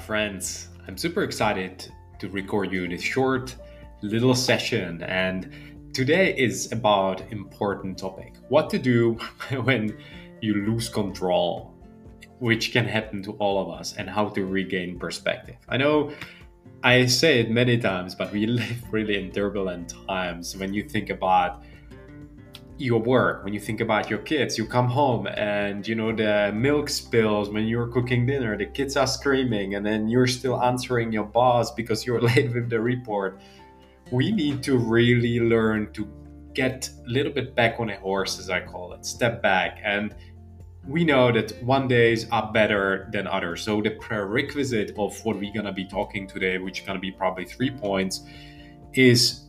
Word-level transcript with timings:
friends. 0.00 0.68
I'm 0.88 0.96
super 0.96 1.22
excited 1.22 1.90
to 2.18 2.28
record 2.28 2.72
you 2.72 2.88
this 2.88 3.02
short 3.02 3.54
little 4.02 4.34
session 4.34 5.02
and 5.02 5.52
today 5.92 6.34
is 6.36 6.72
about 6.72 7.20
important 7.30 7.98
topic. 7.98 8.34
What 8.48 8.70
to 8.70 8.78
do 8.78 9.12
when 9.64 9.96
you 10.40 10.54
lose 10.54 10.88
control, 10.88 11.74
which 12.38 12.72
can 12.72 12.86
happen 12.86 13.22
to 13.24 13.32
all 13.32 13.62
of 13.62 13.78
us 13.78 13.94
and 13.96 14.08
how 14.08 14.28
to 14.30 14.46
regain 14.46 14.98
perspective. 14.98 15.56
I 15.68 15.76
know 15.76 16.12
I 16.82 17.06
say 17.06 17.40
it 17.40 17.50
many 17.50 17.76
times, 17.78 18.14
but 18.14 18.32
we 18.32 18.46
live 18.60 18.82
really 18.90 19.22
in 19.22 19.30
turbulent 19.30 19.94
times 20.06 20.56
when 20.56 20.72
you 20.72 20.82
think 20.88 21.10
about 21.10 21.62
your 22.80 23.00
work. 23.00 23.44
When 23.44 23.52
you 23.52 23.60
think 23.60 23.80
about 23.80 24.08
your 24.08 24.20
kids 24.20 24.56
you 24.56 24.64
come 24.64 24.88
home 24.88 25.26
and 25.26 25.86
you 25.86 25.94
know 25.94 26.12
the 26.12 26.50
milk 26.54 26.88
spills 26.88 27.50
when 27.50 27.66
you're 27.66 27.88
cooking 27.88 28.26
dinner 28.26 28.56
the 28.56 28.66
kids 28.66 28.96
are 28.96 29.06
screaming 29.06 29.74
and 29.74 29.84
then 29.84 30.08
you're 30.08 30.26
still 30.26 30.60
answering 30.62 31.12
your 31.12 31.24
boss 31.24 31.70
because 31.72 32.06
you're 32.06 32.20
late 32.30 32.52
with 32.52 32.70
the 32.70 32.80
report. 32.80 33.40
We 34.10 34.32
need 34.32 34.62
to 34.64 34.76
really 34.78 35.40
learn 35.40 35.92
to 35.92 36.08
get 36.54 36.90
a 37.06 37.08
little 37.08 37.32
bit 37.32 37.54
back 37.54 37.78
on 37.78 37.90
a 37.90 37.96
horse 37.96 38.40
as 38.40 38.50
i 38.50 38.60
call 38.60 38.92
it 38.92 39.04
step 39.04 39.42
back. 39.42 39.78
And 39.84 40.14
we 40.88 41.04
know 41.04 41.30
that 41.30 41.62
one 41.62 41.86
days 41.86 42.26
are 42.32 42.50
better 42.50 43.08
than 43.12 43.26
others. 43.26 43.60
So 43.62 43.82
the 43.82 43.90
prerequisite 43.90 44.94
of 44.98 45.22
what 45.24 45.36
we're 45.36 45.52
going 45.52 45.66
to 45.66 45.72
be 45.72 45.84
talking 45.84 46.26
today 46.26 46.56
which 46.58 46.80
is 46.80 46.86
going 46.86 46.96
to 46.96 47.00
be 47.00 47.12
probably 47.12 47.44
three 47.44 47.70
points 47.70 48.22
is 48.94 49.42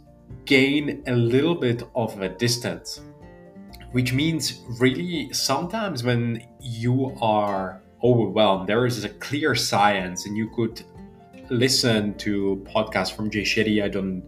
gain 0.45 1.03
a 1.07 1.13
little 1.13 1.55
bit 1.55 1.83
of 1.95 2.19
a 2.21 2.29
distance 2.29 3.01
which 3.91 4.13
means 4.13 4.61
really 4.79 5.31
sometimes 5.33 6.03
when 6.03 6.43
you 6.59 7.15
are 7.21 7.81
overwhelmed, 8.03 8.67
there 8.67 8.85
is 8.85 9.03
a 9.03 9.09
clear 9.09 9.55
science, 9.55 10.25
and 10.25 10.35
you 10.35 10.49
could 10.49 10.83
listen 11.49 12.13
to 12.15 12.65
podcasts 12.73 13.13
from 13.13 13.29
Jay 13.29 13.43
Shetty. 13.43 13.83
I 13.83 13.89
don't 13.89 14.23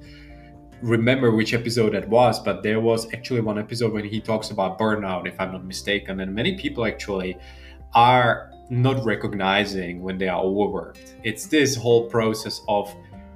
remember 0.82 1.32
which 1.32 1.54
episode 1.54 1.94
that 1.94 2.08
was, 2.10 2.40
but 2.40 2.62
there 2.62 2.82
was 2.82 3.12
actually 3.14 3.40
one 3.40 3.58
episode 3.58 3.94
when 3.94 4.04
he 4.04 4.20
talks 4.20 4.52
about 4.52 4.78
burnout, 4.78 5.28
if 5.28 5.40
I'm 5.40 5.54
not 5.54 5.64
mistaken. 5.66 6.20
And 6.20 6.36
many 6.36 6.58
people 6.58 6.86
actually 6.86 7.38
are 7.94 8.52
not 8.70 9.04
recognizing 9.06 10.02
when 10.02 10.18
they 10.18 10.28
are 10.28 10.42
overworked. 10.42 11.16
It's 11.24 11.48
this 11.48 11.76
whole 11.76 12.10
process 12.10 12.62
of 12.68 12.94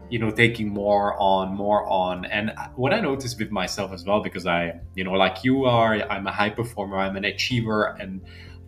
you 0.09 0.19
know 0.19 0.31
taking 0.31 0.69
more 0.69 1.19
on 1.19 1.55
more 1.55 1.88
on. 1.88 2.25
And 2.25 2.53
what 2.75 2.94
i 2.94 3.00
notice 3.00 3.38
with 3.38 3.52
myself 3.52 3.91
as 3.91 4.05
well 4.05 4.22
because 4.22 4.45
i 4.45 4.80
you 4.95 5.03
know 5.03 5.13
like 5.13 5.44
you 5.44 5.66
are 5.66 5.95
i'm 6.09 6.27
a 6.27 6.31
high 6.31 6.50
performer 6.50 6.97
i'm 6.97 7.16
an 7.16 7.25
achiever 7.25 7.97
and 8.00 8.22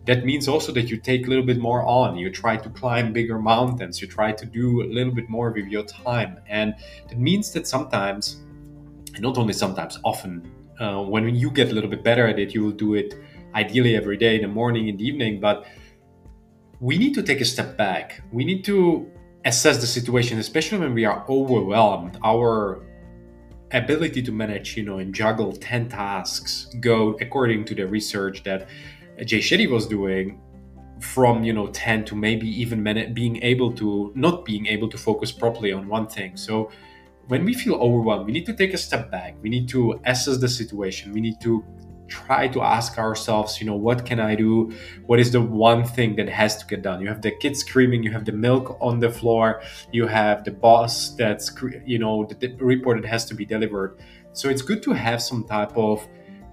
that 0.06 0.24
means 0.24 0.48
also 0.48 0.72
that 0.72 0.88
you 0.88 0.96
take 0.96 1.26
a 1.26 1.28
little 1.28 1.44
bit 1.44 1.58
more 1.58 1.84
on. 1.84 2.16
You 2.16 2.30
try 2.30 2.56
to 2.56 2.70
climb 2.70 3.12
bigger 3.12 3.38
mountains. 3.38 4.00
You 4.00 4.08
try 4.08 4.32
to 4.32 4.46
do 4.46 4.82
a 4.82 4.88
little 4.92 5.12
bit 5.12 5.28
more 5.28 5.50
with 5.52 5.66
your 5.66 5.84
time. 5.84 6.40
And 6.48 6.74
it 7.10 7.18
means 7.18 7.52
that 7.52 7.66
sometimes 7.66 8.40
not 9.18 9.36
only 9.36 9.52
sometimes 9.52 9.98
often 10.02 10.50
uh, 10.80 11.02
when 11.02 11.34
you 11.34 11.50
get 11.50 11.70
a 11.70 11.74
little 11.74 11.90
bit 11.90 12.02
better 12.02 12.26
at 12.26 12.38
it 12.38 12.54
you 12.54 12.62
will 12.64 12.78
do 12.86 12.94
it 12.94 13.14
ideally 13.54 13.96
every 13.96 14.16
day 14.16 14.36
in 14.36 14.42
the 14.42 14.48
morning 14.48 14.88
in 14.88 14.96
the 14.96 15.04
evening. 15.04 15.38
But 15.38 15.66
we 16.80 16.96
need 16.96 17.14
to 17.14 17.22
take 17.22 17.40
a 17.40 17.44
step 17.44 17.76
back. 17.76 18.22
We 18.32 18.44
need 18.44 18.64
to 18.64 19.10
assess 19.44 19.78
the 19.78 19.86
situation, 19.86 20.38
especially 20.38 20.78
when 20.78 20.94
we 20.94 21.04
are 21.04 21.24
overwhelmed. 21.28 22.18
Our 22.24 22.82
ability 23.72 24.22
to 24.22 24.32
manage, 24.32 24.76
you 24.76 24.84
know, 24.84 24.98
and 24.98 25.14
juggle 25.14 25.52
10 25.52 25.88
tasks 25.88 26.74
go 26.80 27.16
according 27.20 27.64
to 27.66 27.74
the 27.74 27.86
research 27.86 28.42
that 28.44 28.68
Jay 29.24 29.38
Shetty 29.38 29.70
was 29.70 29.86
doing 29.86 30.40
from, 31.00 31.44
you 31.44 31.52
know, 31.52 31.68
10 31.68 32.04
to 32.06 32.14
maybe 32.14 32.48
even 32.60 32.82
being 33.14 33.42
able 33.42 33.72
to 33.72 34.12
not 34.14 34.44
being 34.44 34.66
able 34.66 34.88
to 34.88 34.98
focus 34.98 35.32
properly 35.32 35.72
on 35.72 35.88
one 35.88 36.06
thing. 36.06 36.36
So 36.36 36.70
when 37.28 37.44
we 37.44 37.54
feel 37.54 37.74
overwhelmed, 37.74 38.26
we 38.26 38.32
need 38.32 38.46
to 38.46 38.54
take 38.54 38.74
a 38.74 38.78
step 38.78 39.10
back. 39.10 39.36
We 39.40 39.48
need 39.48 39.68
to 39.68 40.00
assess 40.04 40.38
the 40.38 40.48
situation. 40.48 41.12
We 41.12 41.20
need 41.20 41.40
to 41.42 41.64
try 42.10 42.48
to 42.48 42.60
ask 42.60 42.98
ourselves, 42.98 43.60
you 43.60 43.66
know, 43.66 43.76
what 43.76 44.04
can 44.04 44.20
I 44.20 44.34
do? 44.34 44.72
What 45.06 45.18
is 45.18 45.30
the 45.32 45.40
one 45.40 45.84
thing 45.84 46.16
that 46.16 46.28
has 46.28 46.56
to 46.58 46.66
get 46.66 46.82
done? 46.82 47.00
You 47.00 47.08
have 47.08 47.22
the 47.22 47.30
kids 47.30 47.60
screaming, 47.60 48.02
you 48.02 48.10
have 48.10 48.24
the 48.24 48.32
milk 48.32 48.76
on 48.80 48.98
the 48.98 49.10
floor, 49.10 49.62
you 49.92 50.06
have 50.06 50.44
the 50.44 50.50
boss 50.50 51.10
that's, 51.10 51.50
you 51.86 51.98
know, 51.98 52.26
the, 52.26 52.34
the 52.34 52.64
report 52.64 53.00
that 53.00 53.08
has 53.08 53.24
to 53.26 53.34
be 53.34 53.46
delivered. 53.46 53.98
So 54.32 54.48
it's 54.48 54.62
good 54.62 54.82
to 54.82 54.92
have 54.92 55.22
some 55.22 55.44
type 55.44 55.76
of 55.76 56.06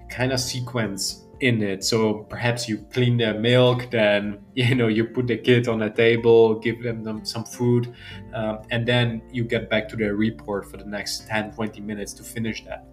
kind 0.10 0.32
of 0.32 0.40
sequence 0.40 1.28
in 1.40 1.62
it. 1.62 1.84
So 1.84 2.26
perhaps 2.30 2.68
you 2.68 2.78
clean 2.92 3.18
the 3.18 3.34
milk, 3.34 3.90
then 3.92 4.40
you 4.56 4.76
know 4.76 4.88
you 4.88 5.06
put 5.06 5.28
the 5.28 5.38
kid 5.38 5.68
on 5.68 5.82
a 5.84 5.90
table, 5.90 6.60
give 6.60 6.82
them 6.82 7.26
some 7.26 7.44
food, 7.44 7.94
um, 8.34 8.60
and 8.72 8.88
then 8.88 9.22
you 9.32 9.44
get 9.44 9.70
back 9.70 9.88
to 9.90 9.96
the 9.96 10.14
report 10.14 10.70
for 10.70 10.78
the 10.78 10.86
next 10.86 11.28
10, 11.28 11.52
20 11.52 11.82
minutes 11.82 12.14
to 12.14 12.24
finish 12.24 12.64
that. 12.66 12.86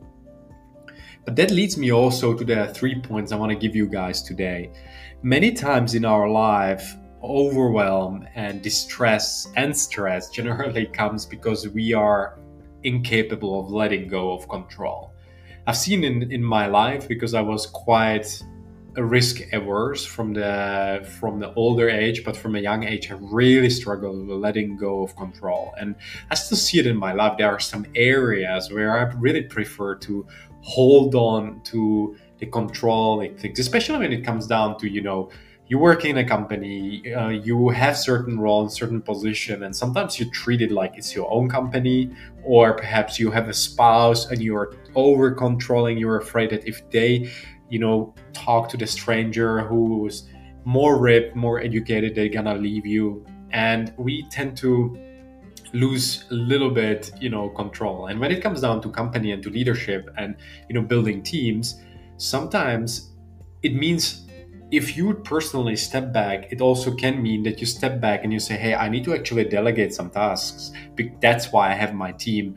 But 1.25 1.37
that 1.37 1.51
leads 1.51 1.77
me 1.79 1.91
also 1.91 2.35
to 2.35 2.45
the 2.45 2.69
three 2.75 3.01
points 3.01 3.33
I 3.33 3.37
want 3.37 3.51
to 3.51 3.57
give 3.57 3.75
you 3.75 3.87
guys 3.87 4.23
today. 4.23 4.71
Many 5.23 5.53
times 5.53 5.95
in 5.95 6.05
our 6.05 6.29
life, 6.29 6.95
overwhelm 7.23 8.27
and 8.35 8.61
distress 8.61 9.49
and 9.57 9.75
stress 9.75 10.29
generally 10.29 10.87
comes 11.01 11.25
because 11.25 11.67
we 11.69 11.95
are 11.95 12.39
incapable 12.83 13.61
of 13.61 13.71
letting 13.71 14.07
go 14.09 14.33
of 14.33 14.49
control. 14.49 15.13
I've 15.67 15.79
seen 15.79 16.05
in, 16.05 16.31
in 16.31 16.45
my 16.45 16.67
life 16.67 17.09
because 17.09 17.33
I 17.33 17.41
was 17.41 17.65
quite 17.67 18.43
risk 19.03 19.41
averse 19.53 20.07
from 20.07 20.33
the 20.34 21.05
from 21.19 21.41
the 21.41 21.53
older 21.55 21.89
age, 21.89 22.25
but 22.25 22.37
from 22.37 22.55
a 22.55 22.61
young 22.61 22.84
age, 22.84 23.11
I 23.11 23.15
really 23.15 23.71
struggled 23.71 24.29
with 24.29 24.39
letting 24.39 24.77
go 24.77 25.03
of 25.03 25.17
control. 25.17 25.75
And 25.79 25.97
I 26.31 26.34
still 26.34 26.59
see 26.59 26.79
it 26.79 26.87
in 26.87 26.97
my 26.97 27.13
life. 27.13 27.39
There 27.39 27.49
are 27.49 27.59
some 27.59 27.87
areas 27.95 28.71
where 28.71 28.97
I 28.97 29.13
really 29.15 29.43
prefer 29.43 29.97
to 29.97 30.27
hold 30.65 31.15
on 31.15 31.61
to 31.63 32.17
the 32.39 32.47
controlling 32.47 33.37
things, 33.37 33.59
especially 33.59 33.99
when 33.99 34.13
it 34.13 34.25
comes 34.25 34.47
down 34.47 34.79
to, 34.79 34.89
you 34.89 35.03
know, 35.03 35.31
you 35.67 35.79
work 35.79 36.05
in 36.05 36.19
a 36.19 36.25
company, 36.25 37.13
uh, 37.15 37.29
you 37.29 37.69
have 37.69 37.97
certain 37.97 38.39
role, 38.39 38.69
certain 38.69 39.01
position, 39.01 39.63
and 39.63 39.75
sometimes 39.75 40.19
you 40.19 40.31
treat 40.31 40.61
it 40.61 40.71
like 40.71 40.97
it's 40.97 41.15
your 41.15 41.31
own 41.31 41.49
company, 41.49 42.11
or 42.43 42.75
perhaps 42.75 43.19
you 43.19 43.31
have 43.31 43.49
a 43.49 43.53
spouse 43.55 44.31
and 44.31 44.43
you're 44.43 44.75
over 44.95 45.31
controlling. 45.31 45.97
You're 45.97 46.19
afraid 46.19 46.51
that 46.51 46.67
if 46.67 46.89
they, 46.91 47.31
you 47.71 47.79
know, 47.79 48.15
talk 48.33 48.69
to 48.71 48.77
the 48.77 48.87
stranger 48.87 49.61
who's 49.61 50.29
more 50.65 50.99
ripped, 50.99 51.35
more 51.35 51.61
educated, 51.61 52.15
they're 52.15 52.29
gonna 52.29 52.55
leave 52.55 52.87
you. 52.87 53.25
And 53.51 53.93
we 53.97 54.27
tend 54.31 54.57
to 54.59 54.99
lose 55.75 56.25
a 56.31 56.35
little 56.35 56.71
bit 56.71 57.11
you 57.21 57.29
know 57.29 57.51
control. 57.51 58.07
And 58.07 58.19
when 58.21 58.31
it 58.31 58.43
comes 58.43 58.61
down 58.61 58.81
to 58.83 58.91
company 58.91 59.33
and 59.33 59.43
to 59.43 59.51
leadership 59.51 60.11
and 60.17 60.37
you 60.69 60.75
know 60.75 60.83
building 60.83 61.23
teams 61.23 61.81
sometimes 62.17 63.11
it 63.62 63.75
means 63.75 64.27
if 64.71 64.97
you 64.97 65.15
personally 65.15 65.77
step 65.77 66.13
back 66.13 66.51
it 66.53 66.61
also 66.61 66.95
can 66.95 67.21
mean 67.23 67.43
that 67.43 67.61
you 67.61 67.67
step 67.67 68.01
back 68.01 68.25
and 68.25 68.33
you 68.33 68.39
say 68.39 68.57
hey 68.57 68.75
i 68.75 68.89
need 68.89 69.05
to 69.05 69.15
actually 69.15 69.45
delegate 69.45 69.93
some 69.93 70.11
tasks. 70.11 70.73
That's 71.21 71.53
why 71.53 71.71
i 71.71 71.75
have 71.75 71.93
my 71.93 72.13
team 72.13 72.57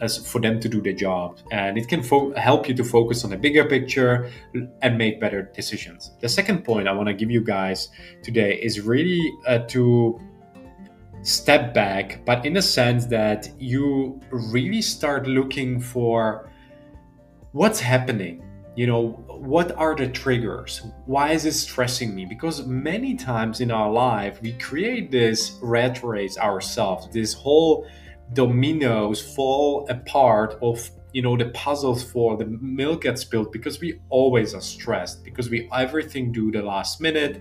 as 0.00 0.26
for 0.26 0.40
them 0.40 0.60
to 0.60 0.68
do 0.68 0.82
the 0.82 0.92
job. 0.92 1.38
And 1.50 1.78
it 1.78 1.88
can 1.88 2.02
fo- 2.02 2.34
help 2.34 2.68
you 2.68 2.74
to 2.74 2.84
focus 2.84 3.24
on 3.24 3.30
the 3.30 3.36
bigger 3.38 3.64
picture 3.64 4.30
and 4.82 4.98
make 4.98 5.18
better 5.20 5.50
decisions. 5.54 6.10
The 6.20 6.28
second 6.28 6.64
point 6.64 6.88
i 6.88 6.92
want 6.92 7.08
to 7.08 7.14
give 7.14 7.30
you 7.30 7.40
guys 7.40 7.88
today 8.22 8.58
is 8.62 8.80
really 8.80 9.20
uh, 9.46 9.60
to 9.68 10.20
step 11.22 11.74
back, 11.74 12.24
but 12.24 12.44
in 12.46 12.56
a 12.56 12.62
sense 12.62 13.06
that 13.06 13.50
you 13.58 14.20
really 14.30 14.82
start 14.82 15.26
looking 15.26 15.80
for 15.80 16.50
what's 17.52 17.80
happening. 17.80 18.42
You 18.76 18.86
know, 18.86 19.08
what 19.28 19.72
are 19.72 19.94
the 19.96 20.08
triggers? 20.08 20.82
Why 21.06 21.32
is 21.32 21.46
it 21.46 21.52
stressing 21.52 22.14
me? 22.14 22.26
Because 22.26 22.66
many 22.66 23.14
times 23.14 23.60
in 23.60 23.70
our 23.70 23.90
life, 23.90 24.40
we 24.42 24.52
create 24.52 25.10
this 25.10 25.58
rat 25.62 26.02
race 26.02 26.36
ourselves, 26.36 27.08
this 27.08 27.32
whole 27.32 27.86
dominoes 28.34 29.22
fall 29.34 29.86
apart 29.88 30.58
of 30.60 30.90
you 31.12 31.22
know 31.22 31.36
the 31.36 31.46
puzzles 31.46 32.02
for 32.02 32.36
the 32.36 32.44
milk 32.44 33.02
gets 33.02 33.22
spilled 33.22 33.50
because 33.50 33.80
we 33.80 34.00
always 34.10 34.52
are 34.52 34.60
stressed 34.60 35.24
because 35.24 35.48
we 35.48 35.66
everything 35.72 36.32
do 36.32 36.50
the 36.50 36.60
last 36.60 37.00
minute 37.00 37.40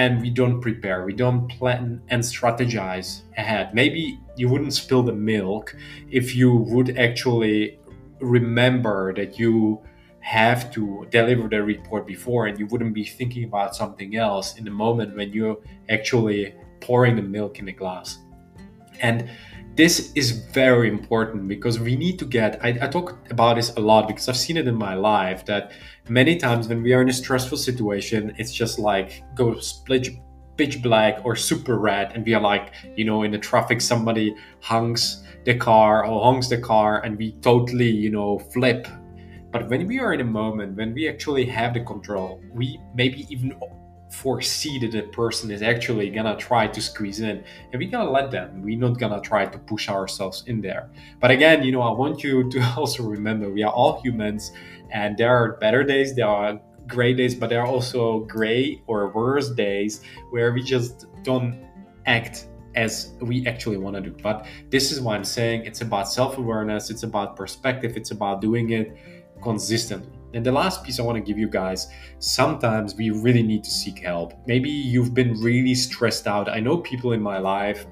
and 0.00 0.22
we 0.22 0.30
don't 0.30 0.62
prepare, 0.62 1.04
we 1.04 1.12
don't 1.12 1.46
plan 1.46 2.00
and 2.08 2.22
strategize 2.22 3.20
ahead. 3.36 3.74
Maybe 3.74 4.18
you 4.34 4.48
wouldn't 4.48 4.72
spill 4.72 5.02
the 5.02 5.12
milk 5.12 5.76
if 6.10 6.34
you 6.34 6.56
would 6.72 6.98
actually 6.98 7.78
remember 8.18 9.12
that 9.12 9.38
you 9.38 9.78
have 10.20 10.72
to 10.72 11.06
deliver 11.10 11.48
the 11.48 11.62
report 11.62 12.06
before 12.06 12.46
and 12.46 12.58
you 12.58 12.66
wouldn't 12.68 12.94
be 12.94 13.04
thinking 13.04 13.44
about 13.44 13.76
something 13.76 14.16
else 14.16 14.56
in 14.56 14.64
the 14.64 14.70
moment 14.70 15.14
when 15.18 15.34
you're 15.34 15.58
actually 15.90 16.54
pouring 16.80 17.16
the 17.16 17.26
milk 17.38 17.58
in 17.58 17.66
the 17.66 17.72
glass. 17.72 18.20
And 19.00 19.28
this 19.80 20.12
is 20.14 20.32
very 20.52 20.90
important 20.90 21.48
because 21.48 21.80
we 21.80 21.96
need 21.96 22.18
to 22.18 22.26
get 22.26 22.62
I, 22.62 22.68
I, 22.82 22.86
talk 22.86 23.16
about 23.30 23.56
this 23.56 23.70
a 23.76 23.80
lot 23.80 24.06
because 24.08 24.28
i've 24.28 24.36
seen 24.36 24.58
it 24.58 24.68
in 24.68 24.74
my 24.74 24.92
life 24.92 25.46
that 25.46 25.72
many 26.06 26.36
times 26.36 26.68
when 26.68 26.82
we 26.82 26.92
are 26.92 27.00
in 27.00 27.08
a 27.08 27.14
stressful 27.14 27.56
situation 27.56 28.34
it's 28.36 28.52
just 28.52 28.78
like 28.78 29.22
go 29.34 29.58
split 29.58 30.08
pitch 30.58 30.82
black 30.82 31.24
or 31.24 31.34
super 31.34 31.78
red 31.78 32.12
and 32.14 32.26
we 32.26 32.34
are 32.34 32.42
like 32.42 32.74
you 32.94 33.06
know 33.06 33.22
in 33.22 33.30
the 33.30 33.38
traffic 33.38 33.80
somebody 33.80 34.36
honks 34.60 35.24
the 35.46 35.54
car 35.54 36.04
or 36.04 36.20
honks 36.24 36.50
the 36.50 36.58
car 36.58 37.02
and 37.02 37.16
we 37.16 37.32
totally 37.40 37.88
you 37.88 38.10
know 38.10 38.38
flip. 38.52 38.86
But 39.50 39.70
when 39.70 39.86
we 39.86 39.98
are 39.98 40.12
in 40.12 40.20
a 40.20 40.30
moment 40.40 40.76
when 40.76 40.92
we 40.92 41.08
actually 41.08 41.46
have 41.46 41.72
the 41.72 41.80
control 41.80 42.42
we 42.52 42.78
maybe 42.94 43.26
even 43.30 43.54
foresee 44.10 44.78
that 44.78 44.92
the 44.92 45.02
person 45.02 45.50
is 45.50 45.62
actually 45.62 46.10
gonna 46.10 46.36
try 46.36 46.66
to 46.66 46.80
squeeze 46.80 47.20
in. 47.20 47.44
And 47.72 47.78
we 47.78 47.86
gotta 47.86 48.10
let 48.10 48.30
them. 48.30 48.62
We're 48.62 48.78
not 48.78 48.98
gonna 48.98 49.20
try 49.20 49.46
to 49.46 49.58
push 49.58 49.88
ourselves 49.88 50.44
in 50.46 50.60
there. 50.60 50.90
But 51.20 51.30
again 51.30 51.62
you 51.62 51.72
know 51.72 51.82
i 51.82 51.90
want 51.90 52.22
you 52.22 52.50
to 52.50 52.60
also 52.76 53.02
remember 53.02 53.50
we 53.50 53.62
are 53.62 53.72
all 53.72 54.00
humans 54.02 54.52
and 54.90 55.16
there 55.16 55.34
are 55.34 55.56
better 55.58 55.82
days 55.84 56.14
there 56.14 56.26
are 56.26 56.60
great 56.86 57.16
days 57.16 57.34
but 57.34 57.48
there 57.48 57.60
are 57.60 57.66
also 57.66 58.20
gray 58.20 58.82
or 58.86 59.08
worse 59.12 59.50
days 59.50 60.02
where 60.30 60.52
we 60.52 60.62
just 60.62 61.06
don't 61.22 61.64
act 62.06 62.48
as 62.74 63.14
we 63.20 63.46
actually 63.48 63.76
want 63.76 63.96
to 63.96 64.00
do. 64.00 64.14
But 64.22 64.46
this 64.70 64.92
is 64.92 65.00
why 65.00 65.16
i'm 65.16 65.24
saying 65.24 65.64
it's 65.64 65.80
about 65.80 66.08
self-awareness 66.08 66.90
it's 66.90 67.04
about 67.04 67.36
perspective 67.36 67.96
it's 67.96 68.10
about 68.10 68.40
doing 68.40 68.70
it 68.70 68.96
consistently 69.42 70.19
and 70.34 70.44
the 70.44 70.52
last 70.52 70.84
piece 70.84 71.00
I 71.00 71.02
want 71.02 71.16
to 71.16 71.22
give 71.22 71.38
you 71.38 71.48
guys 71.48 71.88
sometimes 72.18 72.94
we 72.94 73.10
really 73.10 73.42
need 73.42 73.64
to 73.64 73.70
seek 73.70 73.98
help. 74.00 74.34
Maybe 74.46 74.70
you've 74.70 75.14
been 75.14 75.40
really 75.40 75.74
stressed 75.74 76.26
out. 76.26 76.48
I 76.48 76.60
know 76.60 76.78
people 76.78 77.12
in 77.12 77.22
my 77.22 77.38
life 77.38 77.86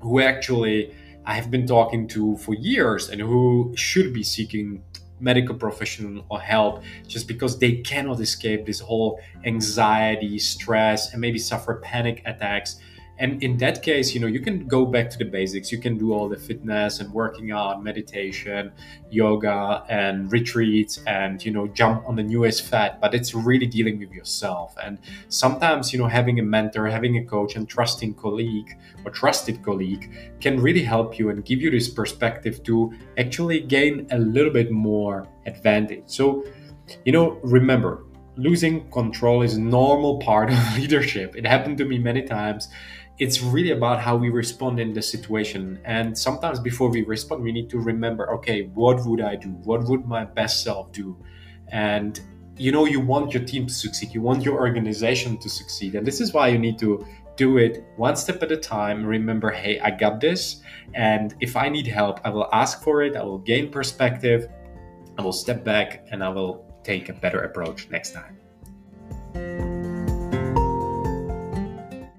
who 0.00 0.20
actually 0.20 0.94
I 1.24 1.34
have 1.34 1.50
been 1.50 1.66
talking 1.66 2.06
to 2.08 2.36
for 2.36 2.54
years 2.54 3.08
and 3.08 3.20
who 3.20 3.72
should 3.76 4.12
be 4.12 4.22
seeking 4.22 4.82
medical 5.18 5.54
professional 5.54 6.24
or 6.28 6.40
help 6.40 6.82
just 7.06 7.26
because 7.26 7.58
they 7.58 7.76
cannot 7.78 8.20
escape 8.20 8.66
this 8.66 8.80
whole 8.80 9.18
anxiety, 9.44 10.38
stress, 10.38 11.12
and 11.12 11.20
maybe 11.20 11.38
suffer 11.38 11.76
panic 11.76 12.22
attacks 12.26 12.76
and 13.18 13.42
in 13.42 13.56
that 13.58 13.82
case 13.82 14.14
you 14.14 14.20
know 14.20 14.26
you 14.26 14.40
can 14.40 14.66
go 14.66 14.84
back 14.84 15.10
to 15.10 15.18
the 15.18 15.24
basics. 15.24 15.72
You 15.72 15.78
can 15.78 15.96
do 15.98 16.12
all 16.12 16.28
the 16.28 16.36
fitness 16.36 17.00
and 17.00 17.12
working 17.12 17.50
out 17.50 17.82
meditation 17.82 18.72
yoga 19.10 19.84
and 19.88 20.30
retreats 20.32 21.00
and 21.06 21.44
you 21.44 21.52
know 21.52 21.66
jump 21.68 22.06
on 22.08 22.16
the 22.16 22.22
newest 22.22 22.62
fad 22.64 22.98
but 23.00 23.14
it's 23.14 23.34
really 23.34 23.66
dealing 23.66 23.98
with 23.98 24.10
yourself. 24.10 24.74
And 24.82 24.98
sometimes 25.28 25.92
you 25.92 25.98
know 25.98 26.06
having 26.06 26.38
a 26.38 26.42
mentor 26.42 26.86
having 26.86 27.18
a 27.18 27.24
coach 27.24 27.56
and 27.56 27.68
trusting 27.68 28.14
colleague 28.14 28.76
or 29.04 29.10
trusted 29.10 29.62
colleague 29.62 30.10
can 30.40 30.60
really 30.60 30.82
help 30.82 31.18
you 31.18 31.30
and 31.30 31.44
give 31.44 31.60
you 31.60 31.70
this 31.70 31.88
perspective 31.88 32.62
to 32.64 32.92
actually 33.18 33.60
gain 33.60 34.06
a 34.10 34.18
little 34.18 34.52
bit 34.52 34.70
more 34.70 35.26
advantage. 35.46 36.04
So 36.06 36.44
you 37.04 37.12
know 37.12 37.38
remember 37.42 38.06
losing 38.36 38.88
control 38.90 39.42
is 39.42 39.54
a 39.54 39.60
normal 39.60 40.18
part 40.18 40.50
of 40.50 40.58
leadership. 40.76 41.36
It 41.36 41.46
happened 41.46 41.78
to 41.78 41.84
me 41.84 41.98
many 41.98 42.22
times 42.22 42.68
it's 43.18 43.40
really 43.40 43.70
about 43.70 44.00
how 44.00 44.16
we 44.16 44.28
respond 44.28 44.78
in 44.78 44.92
the 44.92 45.02
situation. 45.02 45.80
And 45.84 46.16
sometimes 46.16 46.60
before 46.60 46.90
we 46.90 47.02
respond, 47.02 47.42
we 47.42 47.52
need 47.52 47.70
to 47.70 47.78
remember 47.78 48.30
okay, 48.34 48.64
what 48.74 49.04
would 49.06 49.20
I 49.20 49.36
do? 49.36 49.48
What 49.48 49.84
would 49.84 50.06
my 50.06 50.24
best 50.24 50.62
self 50.62 50.92
do? 50.92 51.16
And 51.68 52.20
you 52.58 52.72
know, 52.72 52.86
you 52.86 53.00
want 53.00 53.34
your 53.34 53.44
team 53.44 53.66
to 53.66 53.74
succeed, 53.74 54.14
you 54.14 54.22
want 54.22 54.42
your 54.42 54.58
organization 54.58 55.38
to 55.38 55.48
succeed. 55.48 55.94
And 55.94 56.06
this 56.06 56.20
is 56.20 56.32
why 56.32 56.48
you 56.48 56.58
need 56.58 56.78
to 56.78 57.06
do 57.36 57.58
it 57.58 57.84
one 57.96 58.16
step 58.16 58.42
at 58.42 58.50
a 58.50 58.56
time. 58.56 59.04
Remember, 59.04 59.50
hey, 59.50 59.78
I 59.80 59.90
got 59.90 60.20
this. 60.20 60.62
And 60.94 61.34
if 61.40 61.54
I 61.54 61.68
need 61.68 61.86
help, 61.86 62.20
I 62.24 62.30
will 62.30 62.48
ask 62.52 62.82
for 62.82 63.02
it, 63.02 63.14
I 63.14 63.22
will 63.22 63.38
gain 63.38 63.70
perspective, 63.70 64.48
I 65.18 65.22
will 65.22 65.32
step 65.32 65.64
back, 65.64 66.06
and 66.10 66.24
I 66.24 66.30
will 66.30 66.64
take 66.82 67.08
a 67.08 67.12
better 67.12 67.40
approach 67.40 67.90
next 67.90 68.12
time. 68.12 68.38